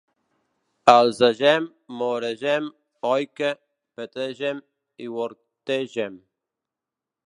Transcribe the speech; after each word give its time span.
Elsegem, 0.93 1.67
Moregem, 1.99 2.71
Ooike, 3.11 3.51
Petegem 3.99 4.67
i 5.07 5.15
Wortegem. 5.17 6.23